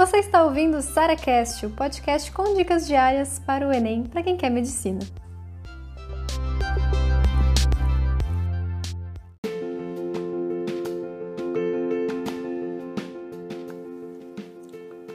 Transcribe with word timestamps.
Você 0.00 0.16
está 0.16 0.42
ouvindo 0.42 0.78
o 0.78 0.80
SaraCast, 0.80 1.66
o 1.66 1.70
podcast 1.72 2.32
com 2.32 2.54
dicas 2.54 2.86
diárias 2.86 3.38
para 3.38 3.68
o 3.68 3.70
Enem 3.70 4.04
para 4.04 4.22
quem 4.22 4.34
quer 4.34 4.48
medicina. 4.48 4.98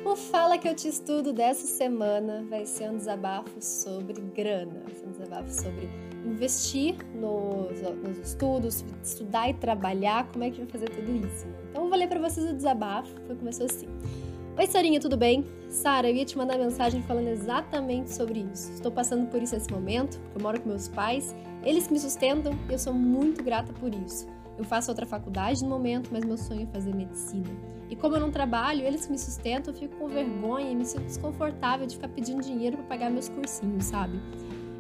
O 0.06 0.16
Fala 0.16 0.60
que 0.60 0.68
eu 0.68 0.76
te 0.76 0.88
estudo 0.88 1.34
dessa 1.34 1.66
semana 1.66 2.46
vai 2.48 2.68
ser 2.68 2.92
um 2.92 2.98
desabafo 2.98 3.60
sobre 3.60 4.22
grana, 4.36 4.84
um 5.04 5.10
desabafo 5.10 5.50
sobre 5.50 5.90
investir 6.24 6.96
nos, 7.16 7.82
nos 7.82 8.20
estudos, 8.20 8.86
estudar 9.04 9.50
e 9.50 9.56
trabalhar, 9.56 10.28
como 10.32 10.44
é 10.44 10.52
que 10.52 10.60
vai 10.60 10.68
fazer 10.68 10.90
tudo 10.92 11.12
isso. 11.26 11.48
Então 11.72 11.86
eu 11.86 11.90
vou 11.90 11.98
ler 11.98 12.08
para 12.08 12.20
vocês 12.20 12.48
o 12.48 12.54
desabafo, 12.54 13.16
que 13.22 13.34
começou 13.34 13.66
assim. 13.66 13.88
Oi, 14.58 14.68
Sarinha, 14.68 15.02
tudo 15.02 15.18
bem? 15.18 15.46
Sara, 15.70 16.10
eu 16.10 16.16
ia 16.16 16.24
te 16.24 16.38
mandar 16.38 16.58
mensagem 16.58 17.02
falando 17.02 17.28
exatamente 17.28 18.10
sobre 18.14 18.40
isso. 18.54 18.72
Estou 18.72 18.90
passando 18.90 19.28
por 19.28 19.44
isso 19.44 19.54
nesse 19.54 19.70
momento, 19.70 20.18
porque 20.18 20.38
eu 20.38 20.42
moro 20.42 20.62
com 20.62 20.70
meus 20.70 20.88
pais, 20.88 21.36
eles 21.62 21.90
me 21.90 22.00
sustentam 22.00 22.58
e 22.70 22.72
eu 22.72 22.80
sou 22.80 22.94
muito 22.94 23.44
grata 23.44 23.74
por 23.74 23.94
isso. 23.94 24.26
Eu 24.58 24.64
faço 24.64 24.90
outra 24.90 25.06
faculdade 25.06 25.62
no 25.62 25.70
momento, 25.70 26.10
mas 26.10 26.24
meu 26.24 26.38
sonho 26.38 26.64
é 26.64 26.66
fazer 26.68 26.96
medicina. 26.96 27.50
E 27.90 27.98
como 27.98 28.16
eu 28.16 28.22
não 28.22 28.32
trabalho, 28.32 28.86
eles 28.86 29.06
que 29.06 29.12
me 29.12 29.20
sustentam, 29.20 29.74
eu 29.74 29.78
fico 29.78 29.98
com 29.98 30.08
vergonha 30.08 30.72
e 30.72 30.76
me 30.76 30.86
sinto 30.86 31.04
desconfortável 31.04 31.86
de 31.86 31.96
ficar 31.96 32.08
pedindo 32.08 32.42
dinheiro 32.42 32.78
para 32.78 32.86
pagar 32.86 33.12
meus 33.12 33.28
cursinhos, 33.28 33.84
sabe? 33.84 34.18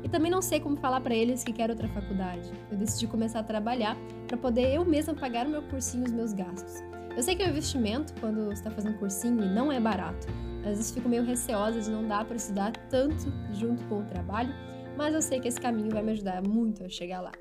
E 0.06 0.08
também 0.08 0.32
não 0.32 0.42
sei 0.42 0.62
como 0.62 0.78
falar 0.78 1.02
para 1.02 1.14
eles 1.14 1.44
que 1.44 1.52
quero 1.52 1.74
outra 1.74 1.90
faculdade. 1.90 2.50
Eu 2.72 2.78
decidi 2.78 3.08
começar 3.08 3.40
a 3.40 3.44
trabalhar 3.44 3.98
para 4.26 4.38
poder 4.38 4.74
eu 4.74 4.86
mesma 4.86 5.14
pagar 5.14 5.46
o 5.46 5.50
meu 5.50 5.64
cursinho 5.64 6.06
e 6.06 6.08
os 6.08 6.14
meus 6.14 6.32
gastos. 6.32 6.95
Eu 7.16 7.24
sei 7.24 7.34
que 7.34 7.44
um 7.44 7.48
investimento 7.48 8.14
quando 8.20 8.52
está 8.52 8.70
fazendo 8.70 9.00
cursinho 9.00 9.46
não 9.46 9.72
é 9.72 9.80
barato. 9.80 10.28
Às 10.60 10.78
vezes 10.78 10.92
fico 10.92 11.08
meio 11.08 11.24
receosa 11.24 11.80
de 11.80 11.90
não 11.90 12.06
dar 12.06 12.26
para 12.26 12.36
estudar 12.36 12.74
tanto 12.90 13.32
junto 13.54 13.86
com 13.86 14.00
o 14.00 14.06
trabalho, 14.06 14.54
mas 14.98 15.14
eu 15.14 15.22
sei 15.22 15.40
que 15.40 15.48
esse 15.48 15.60
caminho 15.60 15.92
vai 15.92 16.04
me 16.04 16.12
ajudar 16.12 16.42
muito 16.46 16.84
a 16.84 16.90
chegar 16.90 17.22
lá. 17.22 17.32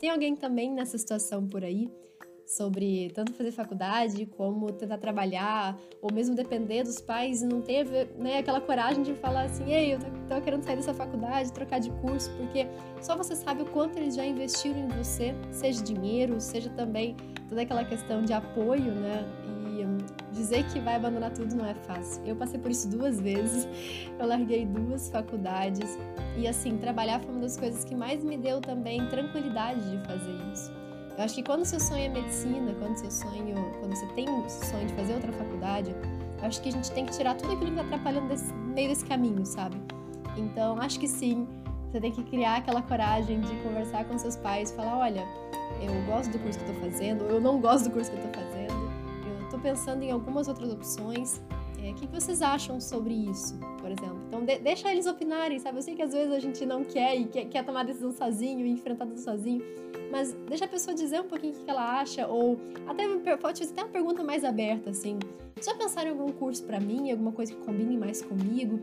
Tem 0.00 0.10
alguém 0.10 0.34
também 0.34 0.72
nessa 0.74 0.98
situação 0.98 1.46
por 1.46 1.62
aí? 1.62 1.88
Sobre 2.46 3.10
tanto 3.14 3.32
fazer 3.32 3.52
faculdade 3.52 4.26
como 4.26 4.72
tentar 4.72 4.98
trabalhar, 4.98 5.78
ou 6.00 6.12
mesmo 6.12 6.34
depender 6.34 6.82
dos 6.82 7.00
pais 7.00 7.42
e 7.42 7.46
não 7.46 7.60
ter 7.60 7.86
né, 8.18 8.38
aquela 8.38 8.60
coragem 8.60 9.02
de 9.02 9.14
falar 9.14 9.44
assim: 9.44 9.72
ei, 9.72 9.94
eu 9.94 9.98
tô, 10.28 10.40
querendo 10.40 10.62
sair 10.62 10.76
dessa 10.76 10.94
faculdade, 10.94 11.52
trocar 11.52 11.78
de 11.78 11.90
curso, 11.90 12.30
porque 12.36 12.66
só 13.00 13.16
você 13.16 13.34
sabe 13.34 13.62
o 13.62 13.66
quanto 13.66 13.98
eles 13.98 14.14
já 14.14 14.24
investiram 14.24 14.80
em 14.80 14.88
você, 14.88 15.34
seja 15.50 15.82
dinheiro, 15.82 16.40
seja 16.40 16.70
também 16.70 17.16
toda 17.48 17.62
aquela 17.62 17.84
questão 17.84 18.22
de 18.22 18.32
apoio, 18.32 18.92
né? 18.92 19.24
E 19.78 19.84
hum, 19.84 19.98
dizer 20.32 20.64
que 20.70 20.78
vai 20.80 20.96
abandonar 20.96 21.32
tudo 21.32 21.54
não 21.54 21.66
é 21.66 21.74
fácil. 21.74 22.22
Eu 22.26 22.36
passei 22.36 22.58
por 22.58 22.70
isso 22.70 22.88
duas 22.88 23.20
vezes, 23.20 23.66
eu 24.18 24.26
larguei 24.26 24.66
duas 24.66 25.08
faculdades, 25.08 25.98
e 26.36 26.46
assim, 26.46 26.76
trabalhar 26.76 27.20
foi 27.20 27.30
uma 27.30 27.40
das 27.40 27.56
coisas 27.56 27.84
que 27.84 27.94
mais 27.94 28.22
me 28.22 28.36
deu 28.36 28.60
também 28.60 29.06
tranquilidade 29.08 29.80
de 29.90 29.98
fazer 30.06 30.32
isso 30.52 30.81
eu 31.22 31.26
acho 31.26 31.36
que 31.36 31.42
quando 31.44 31.64
seu 31.64 31.78
sonho 31.78 32.06
é 32.06 32.08
medicina, 32.08 32.74
quando 32.80 32.96
seu 32.96 33.08
sonho, 33.08 33.54
quando 33.78 33.94
você 33.94 34.06
tem 34.06 34.28
o 34.28 34.50
sonho 34.50 34.88
de 34.88 34.92
fazer 34.94 35.14
outra 35.14 35.32
faculdade, 35.32 35.94
eu 36.40 36.48
acho 36.48 36.60
que 36.60 36.68
a 36.68 36.72
gente 36.72 36.90
tem 36.90 37.06
que 37.06 37.12
tirar 37.12 37.36
tudo 37.36 37.52
aquilo 37.52 37.70
que 37.70 37.80
está 37.80 37.82
atrapalhando 37.82 38.26
desse, 38.26 38.52
meio 38.52 38.88
desse 38.88 39.04
caminho, 39.04 39.46
sabe? 39.46 39.80
Então, 40.36 40.80
acho 40.80 40.98
que 40.98 41.06
sim, 41.06 41.46
você 41.86 42.00
tem 42.00 42.10
que 42.10 42.24
criar 42.24 42.56
aquela 42.56 42.82
coragem 42.82 43.40
de 43.40 43.54
conversar 43.62 44.04
com 44.04 44.18
seus 44.18 44.34
pais, 44.34 44.72
falar, 44.72 44.98
olha, 44.98 45.24
eu 45.80 46.06
gosto 46.06 46.32
do 46.32 46.40
curso 46.40 46.58
que 46.58 46.68
eu 46.68 46.74
tô 46.74 46.80
fazendo, 46.80 47.22
eu 47.26 47.40
não 47.40 47.60
gosto 47.60 47.84
do 47.84 47.92
curso 47.92 48.10
que 48.10 48.16
eu 48.16 48.22
tô 48.22 48.40
fazendo, 48.40 48.90
eu 49.40 49.48
tô 49.48 49.58
pensando 49.60 50.02
em 50.02 50.10
algumas 50.10 50.48
outras 50.48 50.72
opções. 50.72 51.40
É, 51.82 51.90
o 51.90 51.94
que, 51.94 52.06
vocês 52.06 52.40
acham 52.40 52.80
sobre 52.80 53.12
isso, 53.12 53.58
por 53.80 53.90
exemplo? 53.90 54.20
Então, 54.28 54.44
de, 54.44 54.56
deixa 54.60 54.90
eles 54.92 55.04
opinarem, 55.06 55.58
sabe? 55.58 55.78
Eu 55.78 55.82
sei 55.82 55.96
que 55.96 56.02
às 56.02 56.12
vezes 56.12 56.32
a 56.32 56.38
gente 56.38 56.64
não 56.64 56.84
quer 56.84 57.16
e 57.16 57.24
quer, 57.24 57.44
quer 57.46 57.64
tomar 57.64 57.82
decisão 57.82 58.12
sozinho 58.12 58.64
e 58.64 58.70
enfrentar 58.70 59.04
tudo 59.04 59.18
sozinho, 59.18 59.60
mas 60.10 60.32
deixa 60.48 60.64
a 60.64 60.68
pessoa 60.68 60.94
dizer 60.94 61.20
um 61.20 61.24
pouquinho 61.24 61.52
o 61.54 61.64
que 61.64 61.68
ela 61.68 62.00
acha, 62.00 62.28
ou 62.28 62.56
até 62.86 63.36
pode 63.36 63.58
fazer 63.58 63.72
até 63.72 63.82
uma 63.82 63.90
pergunta 63.90 64.22
mais 64.22 64.44
aberta, 64.44 64.90
assim. 64.90 65.18
Já 65.60 65.74
pensaram 65.74 66.10
em 66.10 66.12
algum 66.12 66.30
curso 66.32 66.62
para 66.64 66.78
mim, 66.78 67.10
alguma 67.10 67.32
coisa 67.32 67.52
que 67.52 67.60
combine 67.60 67.96
mais 67.96 68.22
comigo? 68.22 68.78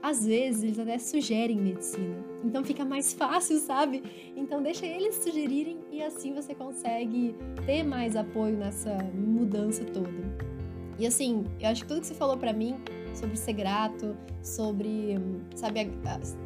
Às 0.00 0.24
vezes 0.24 0.62
eles 0.62 0.78
até 0.78 0.96
sugerem 0.98 1.56
medicina, 1.56 2.16
então 2.44 2.62
fica 2.62 2.84
mais 2.84 3.12
fácil, 3.14 3.58
sabe? 3.58 4.00
Então 4.36 4.62
deixa 4.62 4.86
eles 4.86 5.16
sugerirem 5.16 5.80
e 5.90 6.02
assim 6.02 6.32
você 6.32 6.54
consegue 6.54 7.34
ter 7.66 7.82
mais 7.82 8.14
apoio 8.14 8.56
nessa 8.56 8.96
mudança 9.12 9.84
toda. 9.86 10.53
E 10.98 11.06
assim, 11.06 11.44
eu 11.60 11.68
acho 11.68 11.82
que 11.82 11.88
tudo 11.88 12.00
que 12.00 12.06
você 12.06 12.14
falou 12.14 12.36
para 12.36 12.52
mim 12.52 12.76
sobre 13.14 13.36
ser 13.36 13.52
grato, 13.52 14.16
sobre, 14.42 15.16
sabe, 15.54 15.92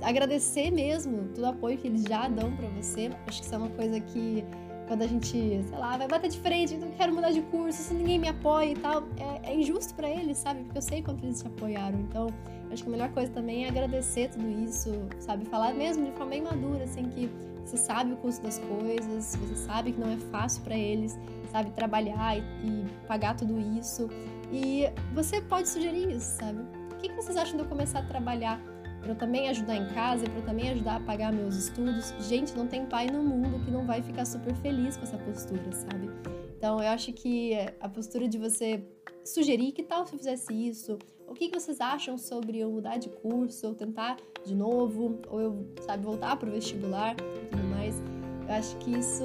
agradecer 0.02 0.70
mesmo 0.70 1.28
todo 1.34 1.44
o 1.44 1.46
apoio 1.48 1.78
que 1.78 1.86
eles 1.86 2.02
já 2.02 2.28
dão 2.28 2.54
para 2.54 2.68
você. 2.68 3.10
Acho 3.26 3.40
que 3.40 3.46
isso 3.46 3.54
é 3.54 3.58
uma 3.58 3.70
coisa 3.70 4.00
que 4.00 4.44
quando 4.86 5.02
a 5.02 5.06
gente, 5.06 5.30
sei 5.30 5.78
lá, 5.78 5.98
vai 5.98 6.08
bater 6.08 6.30
de 6.30 6.38
frente, 6.38 6.76
não 6.76 6.90
quero 6.92 7.14
mudar 7.14 7.30
de 7.30 7.42
curso, 7.42 7.82
se 7.82 7.94
ninguém 7.94 8.18
me 8.18 8.28
apoia 8.28 8.72
e 8.72 8.74
tal, 8.74 9.02
é, 9.18 9.50
é 9.50 9.54
injusto 9.54 9.94
para 9.94 10.08
eles, 10.08 10.38
sabe? 10.38 10.62
Porque 10.62 10.78
eu 10.78 10.82
sei 10.82 11.02
quanto 11.02 11.24
eles 11.24 11.42
te 11.42 11.46
apoiaram. 11.46 12.00
Então, 12.00 12.28
acho 12.72 12.82
que 12.82 12.88
a 12.88 12.92
melhor 12.92 13.10
coisa 13.10 13.30
também 13.30 13.66
é 13.66 13.68
agradecer 13.68 14.30
tudo 14.30 14.48
isso, 14.64 14.90
sabe? 15.20 15.44
Falar 15.44 15.74
mesmo 15.74 16.06
de 16.06 16.12
forma 16.12 16.30
bem 16.30 16.42
madura, 16.42 16.84
assim, 16.84 17.04
que 17.10 17.30
você 17.64 17.76
sabe 17.76 18.14
o 18.14 18.16
custo 18.16 18.42
das 18.42 18.58
coisas, 18.58 19.36
você 19.36 19.56
sabe 19.56 19.92
que 19.92 20.00
não 20.00 20.10
é 20.10 20.16
fácil 20.16 20.62
para 20.62 20.74
eles, 20.74 21.18
sabe? 21.52 21.70
Trabalhar 21.72 22.38
e, 22.38 22.40
e 22.40 22.86
pagar 23.06 23.36
tudo 23.36 23.58
isso. 23.78 24.08
E 24.52 24.84
você 25.14 25.40
pode 25.40 25.68
sugerir 25.68 26.10
isso, 26.10 26.38
sabe? 26.38 26.60
O 26.92 26.96
que, 26.96 27.12
vocês 27.12 27.36
acham 27.36 27.56
de 27.56 27.62
eu 27.62 27.68
começar 27.68 28.00
a 28.00 28.02
trabalhar 28.02 28.60
para 29.00 29.10
eu 29.10 29.16
também 29.16 29.48
ajudar 29.48 29.76
em 29.76 29.86
casa, 29.88 30.24
para 30.24 30.38
eu 30.38 30.44
também 30.44 30.70
ajudar 30.70 30.96
a 30.96 31.00
pagar 31.00 31.32
meus 31.32 31.54
estudos? 31.54 32.12
Gente, 32.20 32.56
não 32.56 32.66
tem 32.66 32.86
pai 32.86 33.06
no 33.06 33.22
mundo 33.22 33.64
que 33.64 33.70
não 33.70 33.86
vai 33.86 34.02
ficar 34.02 34.24
super 34.24 34.54
feliz 34.56 34.96
com 34.96 35.04
essa 35.04 35.18
postura, 35.18 35.70
sabe? 35.72 36.10
Então, 36.56 36.82
eu 36.82 36.88
acho 36.88 37.12
que 37.12 37.54
a 37.78 37.88
postura 37.88 38.26
de 38.26 38.36
você 38.36 38.82
sugerir 39.24 39.72
que 39.72 39.82
tal 39.82 40.06
se 40.06 40.14
eu 40.14 40.18
fizesse 40.18 40.52
isso? 40.52 40.98
O 41.28 41.34
que, 41.34 41.50
vocês 41.50 41.80
acham 41.80 42.16
sobre 42.16 42.58
eu 42.58 42.70
mudar 42.72 42.96
de 42.96 43.10
curso, 43.10 43.68
ou 43.68 43.74
tentar 43.74 44.16
de 44.44 44.54
novo, 44.54 45.20
ou 45.28 45.40
eu, 45.40 45.66
sabe, 45.82 46.02
voltar 46.02 46.36
para 46.36 46.48
o 46.48 46.52
vestibular 46.52 47.14
e 47.14 47.46
tudo 47.46 47.62
mais? 47.64 48.02
Eu 48.48 48.54
acho 48.54 48.76
que 48.78 48.90
isso, 48.98 49.24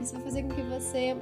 isso 0.00 0.14
vai 0.14 0.22
fazer 0.22 0.42
com 0.44 0.48
que 0.48 0.62
você 0.62 1.16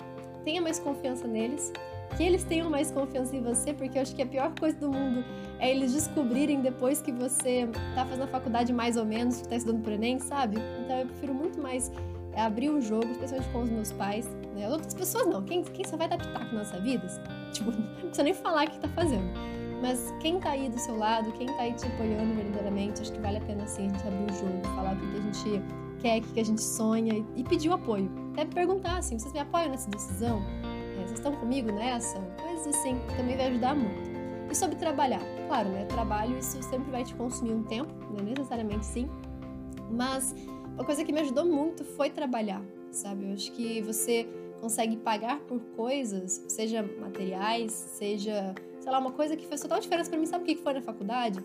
tenha 0.45 0.63
mais 0.63 0.79
confiança 0.79 1.27
neles 1.27 1.73
que 2.17 2.23
eles 2.23 2.45
tenham 2.45 2.71
mais 2.71 2.91
confiança 2.91 3.35
em 3.35 3.43
você, 3.43 3.73
porque 3.73 3.99
eu 3.99 4.03
acho 4.03 4.15
que 4.15 4.23
a 4.23 4.27
pior 4.27 4.53
coisa 4.59 4.77
do 4.79 4.89
mundo 4.89 5.25
é 5.59 5.71
eles 5.71 5.93
descobrirem 5.93 6.61
depois 6.61 7.01
que 7.01 7.13
você 7.13 7.69
tá 7.95 8.05
fazendo 8.05 8.25
a 8.25 8.29
faculdade 8.29 8.73
mais 8.73 8.97
ou 8.97 9.05
menos, 9.05 9.41
que 9.43 9.49
tá 9.49 9.57
estudando 9.57 9.83
pro 9.83 9.93
Enem, 9.93 10.19
sabe? 10.19 10.57
Então 10.83 10.99
eu 10.99 11.07
prefiro 11.07 11.35
muito 11.35 11.61
mais 11.61 11.91
é, 12.33 12.43
abrir 12.43 12.71
o 12.71 12.77
um 12.77 12.81
jogo, 12.81 13.07
especialmente 13.11 13.51
com 13.51 13.63
os 13.63 13.71
meus 13.71 13.93
pais, 13.93 14.29
né? 14.55 14.69
Outras 14.69 14.95
pessoas 14.95 15.27
não, 15.27 15.43
quem, 15.43 15.63
quem 15.63 15.85
só 15.85 15.97
vai 15.97 16.09
pitaco 16.09 16.47
na 16.47 16.53
nossa 16.53 16.81
vida, 16.81 17.07
tipo, 17.53 17.71
não 17.71 17.83
precisa 17.95 18.23
nem 18.23 18.35
falar 18.35 18.67
o 18.67 18.71
que 18.71 18.79
tá 18.79 18.89
fazendo. 18.89 19.31
Mas 19.81 20.15
quem 20.21 20.39
tá 20.39 20.51
aí 20.51 20.69
do 20.69 20.79
seu 20.79 20.97
lado, 20.97 21.33
quem 21.33 21.47
tá 21.47 21.63
aí 21.63 21.73
te 21.73 21.85
apoiando 21.87 22.35
verdadeiramente, 22.35 23.03
acho 23.03 23.13
que 23.13 23.21
vale 23.21 23.39
a 23.39 23.41
pena 23.41 23.65
assim 23.65 23.87
a 23.87 23.89
gente 23.89 24.07
abrir 24.07 24.33
o 24.33 24.39
jogo, 24.39 24.77
falar 24.77 24.95
o 24.95 24.97
que 24.97 25.17
a 25.17 25.21
gente 25.21 25.63
quer, 26.01 26.19
o 26.19 26.23
que 26.23 26.41
a 26.41 26.45
gente 26.45 26.63
sonha 26.63 27.25
e 27.35 27.43
pedir 27.43 27.69
o 27.69 27.73
apoio. 27.73 28.09
Até 28.33 28.45
perguntar 28.45 28.99
assim, 28.99 29.19
vocês 29.19 29.33
me 29.33 29.41
apoiam 29.41 29.71
nessa 29.71 29.91
decisão? 29.91 30.41
Vocês 31.03 31.19
estão 31.19 31.35
comigo 31.35 31.71
nessa? 31.73 32.19
Coisas 32.43 32.69
assim, 32.69 32.99
também 33.17 33.37
vai 33.37 33.47
ajudar 33.47 33.75
muito. 33.75 34.11
E 34.51 34.55
sobre 34.55 34.77
trabalhar? 34.77 35.23
Claro, 35.47 35.69
né? 35.71 35.85
Trabalho, 35.87 36.39
isso 36.39 36.63
sempre 36.63 36.91
vai 36.91 37.05
te 37.05 37.15
consumir 37.15 37.53
um 37.53 37.63
tempo, 37.63 37.93
não 38.11 38.21
é 38.21 38.23
necessariamente 38.23 38.85
sim. 38.85 39.09
Mas 39.91 40.35
uma 40.75 40.85
coisa 40.85 41.05
que 41.05 41.13
me 41.13 41.21
ajudou 41.21 41.45
muito 41.45 41.85
foi 41.85 42.11
trabalhar, 42.11 42.63
sabe? 42.91 43.27
Eu 43.27 43.33
acho 43.33 43.51
que 43.53 43.81
você 43.83 44.27
consegue 44.61 44.97
pagar 44.97 45.41
por 45.41 45.61
coisas, 45.77 46.45
seja 46.49 46.83
materiais, 47.01 47.73
seja, 47.73 48.55
sei 48.79 48.93
lá, 48.93 48.99
uma 48.99 49.13
coisa 49.13 49.37
que 49.37 49.47
fez 49.47 49.61
total 49.61 49.81
diferença 49.81 50.09
para 50.09 50.19
mim. 50.19 50.27
Sabe 50.27 50.45
o 50.45 50.47
que 50.47 50.57
foi 50.57 50.75
na 50.75 50.83
faculdade? 50.83 51.41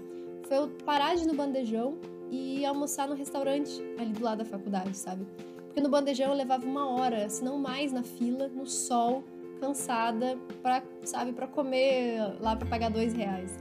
Foi 0.48 0.58
eu 0.58 0.70
parar 0.86 1.16
de 1.16 1.24
ir 1.24 1.28
no 1.28 1.34
bandejão 1.34 1.98
e 2.30 2.66
almoçar 2.66 3.08
no 3.08 3.16
restaurante 3.16 3.82
ali 3.98 4.12
do 4.12 4.24
lado 4.24 4.40
da 4.40 4.46
faculdade, 4.46 4.96
sabe? 4.96 5.26
Porque 5.66 5.82
no 5.82 5.90
bandejão 5.90 6.30
eu 6.30 6.36
levava 6.36 6.66
uma 6.66 6.90
hora, 6.90 7.28
se 7.30 7.44
não 7.44 7.58
mais, 7.58 7.92
na 7.92 8.04
fila, 8.04 8.48
no 8.48 8.66
sol, 8.66 9.24
cansada 9.60 10.38
para 10.62 10.84
sabe 11.04 11.34
para 11.34 11.48
comer 11.48 12.36
lá 12.40 12.56
para 12.56 12.68
pagar 12.68 12.90
dois 12.90 13.14
reais. 13.14 13.58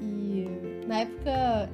E 0.00 0.77
na 0.88 1.00
época 1.00 1.70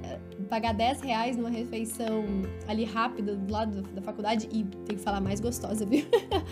pagar 0.50 0.74
10 0.74 1.00
reais 1.00 1.36
numa 1.36 1.48
refeição 1.48 2.24
ali 2.66 2.84
rápida 2.84 3.36
do 3.36 3.52
lado 3.52 3.82
da 3.82 4.02
faculdade 4.02 4.48
e 4.52 4.64
tem 4.64 4.96
que 4.96 5.02
falar 5.02 5.20
mais 5.20 5.40
gostosa 5.40 5.86
viu? 5.86 6.04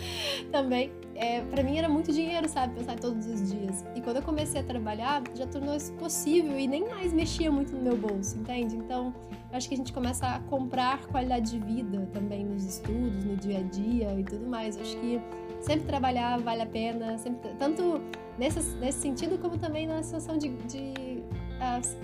Também 0.51 0.91
é, 1.13 1.41
para 1.41 1.61
mim 1.61 1.77
era 1.77 1.89
muito 1.89 2.11
dinheiro 2.11 2.47
sabe 2.47 2.73
pensar 2.73 2.97
todos 2.97 3.27
os 3.27 3.51
dias. 3.51 3.85
E 3.95 4.01
quando 4.01 4.17
eu 4.17 4.23
comecei 4.23 4.61
a 4.61 4.63
trabalhar 4.63 5.21
já 5.35 5.45
tornou 5.45 5.75
isso 5.75 5.91
possível 5.93 6.57
e 6.57 6.65
nem 6.65 6.87
mais 6.87 7.11
mexia 7.11 7.51
muito 7.51 7.75
no 7.75 7.81
meu 7.81 7.97
bolso 7.97 8.37
entende? 8.37 8.77
Então 8.77 9.13
acho 9.51 9.67
que 9.67 9.75
a 9.75 9.77
gente 9.77 9.91
começa 9.91 10.25
a 10.25 10.39
comprar 10.39 11.05
qualidade 11.07 11.51
de 11.51 11.59
vida 11.59 12.07
também 12.13 12.45
nos 12.45 12.63
estudos 12.63 13.25
no 13.25 13.35
dia 13.35 13.59
a 13.59 13.63
dia 13.63 14.19
e 14.19 14.23
tudo 14.23 14.47
mais. 14.47 14.77
Acho 14.77 14.97
que 14.97 15.21
sempre 15.59 15.85
trabalhar 15.85 16.39
vale 16.39 16.61
a 16.61 16.65
pena, 16.65 17.17
sempre, 17.17 17.49
tanto 17.59 18.01
nesse, 18.37 18.75
nesse 18.77 18.99
sentido 18.99 19.37
como 19.37 19.57
também 19.57 19.85
na 19.85 20.01
situação 20.01 20.37
de, 20.37 20.49
de 20.49 21.12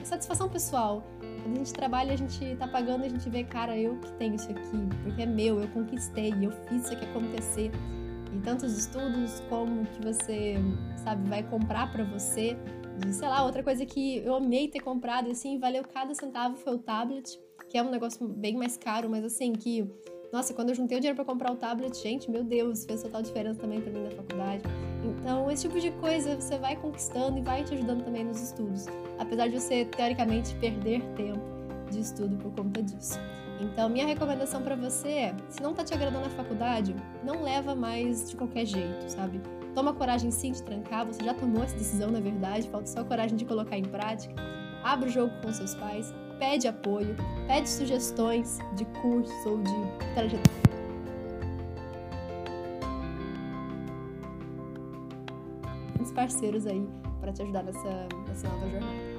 satisfação 0.04 0.50
pessoal. 0.50 1.04
Quando 1.44 1.56
a 1.56 1.58
gente 1.60 1.74
trabalha, 1.74 2.14
a 2.14 2.16
gente 2.16 2.56
tá 2.58 2.68
pagando, 2.68 3.04
a 3.04 3.10
gente 3.10 3.30
vê, 3.30 3.44
cara, 3.44 3.78
eu 3.78 3.98
que 3.98 4.12
tenho 4.14 4.36
isso 4.36 4.50
aqui, 4.50 4.78
porque 5.04 5.22
é 5.22 5.26
meu, 5.26 5.60
eu 5.60 5.68
conquistei, 5.70 6.34
eu 6.42 6.52
fiz 6.68 6.84
isso 6.84 6.94
aqui 6.94 7.06
acontecer. 7.06 7.72
E 8.34 8.40
tantos 8.42 8.78
estudos 8.78 9.42
como 9.50 9.86
que 9.86 10.04
você, 10.04 10.56
sabe, 11.04 11.28
vai 11.30 11.44
comprar 11.44 11.92
para 11.92 12.04
você. 12.04 12.58
De, 12.98 13.14
sei 13.14 13.28
lá, 13.28 13.44
outra 13.44 13.64
coisa 13.64 13.86
que 13.86 14.18
eu 14.18 14.36
amei 14.36 14.68
ter 14.68 14.82
comprado, 14.82 15.32
assim, 15.32 15.58
valeu 15.58 15.84
cada 15.84 16.14
centavo 16.14 16.56
foi 16.58 16.76
o 16.76 16.78
tablet, 16.78 17.40
que 17.70 17.78
é 17.78 17.84
um 17.84 17.90
negócio 17.90 18.28
bem 18.28 18.58
mais 18.58 18.78
caro, 18.78 19.10
mas 19.10 19.24
assim, 19.24 19.54
que 19.54 19.90
nossa, 20.32 20.54
quando 20.54 20.70
eu 20.70 20.76
juntei 20.76 20.98
o 20.98 21.02
dinheiro 21.02 21.16
para 21.16 21.26
comprar 21.26 21.52
o 21.52 21.56
tablet, 21.56 21.98
gente, 21.98 22.30
meu 22.30 22.44
Deus, 22.44 22.86
fez 22.86 23.02
total 23.02 23.22
diferença 23.22 23.60
também 23.60 23.82
para 23.82 23.92
mim 23.92 24.04
na 24.04 24.12
faculdade. 24.12 24.64
Então, 25.04 25.50
esse 25.50 25.64
tipo 25.68 25.80
de 25.80 25.90
coisa 25.92 26.36
você 26.36 26.58
vai 26.58 26.76
conquistando 26.76 27.40
e 27.40 27.42
vai 27.42 27.64
te 27.64 27.74
ajudando 27.74 28.04
também 28.04 28.24
nos 28.24 28.40
estudos, 28.40 28.86
apesar 29.40 29.48
de 29.48 29.60
você 29.60 29.86
teoricamente 29.86 30.54
perder 30.56 31.02
tempo 31.16 31.40
de 31.90 32.02
estudo 32.02 32.36
por 32.36 32.52
conta 32.52 32.84
disso. 32.84 33.18
Então, 33.62 33.88
minha 33.90 34.06
recomendação 34.06 34.62
para 34.62 34.76
você 34.76 35.08
é, 35.08 35.36
se 35.50 35.62
não 35.62 35.74
tá 35.74 35.84
te 35.84 35.94
agradando 35.94 36.26
a 36.26 36.30
faculdade, 36.30 36.94
não 37.24 37.42
leva 37.42 37.74
mais 37.74 38.30
de 38.30 38.36
qualquer 38.36 38.66
jeito, 38.66 39.10
sabe? 39.10 39.42
Toma 39.74 39.94
coragem 39.94 40.30
sim 40.30 40.52
de 40.52 40.62
trancar, 40.64 41.06
você 41.06 41.24
já 41.24 41.34
tomou 41.34 41.64
essa 41.64 41.76
decisão, 41.76 42.12
na 42.12 42.20
verdade, 42.20 42.68
falta 42.70 42.88
só 42.88 43.04
coragem 43.04 43.38
de 43.38 43.46
colocar 43.46 43.78
em 43.78 43.84
prática. 43.84 44.34
Abre 44.84 45.10
o 45.10 45.12
jogo 45.12 45.34
com 45.42 45.54
seus 45.54 45.74
pais, 45.76 46.14
pede 46.38 46.68
apoio, 46.68 47.16
pede 47.48 47.70
sugestões 47.70 48.60
de 48.76 48.86
curso 49.02 49.50
ou 49.50 49.58
de 49.58 50.14
trajetória. 50.16 50.70
Os 56.02 56.12
parceiros 56.12 56.66
aí 56.66 56.86
para 57.20 57.34
te 57.34 57.42
ajudar 57.42 57.64
nessa, 57.64 58.08
nessa 58.28 58.48
nova 58.48 58.70
jornada. 58.70 59.19